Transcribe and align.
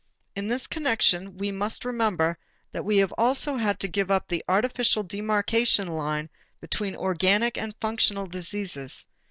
In 0.35 0.47
this 0.47 0.65
connection, 0.65 1.37
we 1.37 1.51
must 1.51 1.85
remember 1.85 2.39
that 2.71 2.83
we 2.83 3.05
also 3.05 3.51
have 3.51 3.61
had 3.61 3.79
to 3.81 3.87
give 3.87 4.09
up 4.09 4.27
the 4.27 4.43
artificial 4.49 5.03
demarcation 5.03 5.87
line 5.89 6.27
between 6.59 6.95
organic 6.95 7.55
and 7.55 7.75
functional 7.79 8.25
diseases. 8.25 9.05